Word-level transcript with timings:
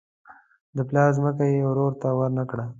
د 0.75 0.77
پلار 0.89 1.09
ځمکه 1.17 1.43
یې 1.51 1.59
ورور 1.69 1.93
ته 2.01 2.07
ورنه 2.19 2.43
کړه. 2.49 2.65